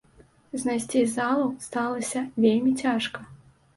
[0.61, 3.19] Знайсці залу сталася вельмі цяжка.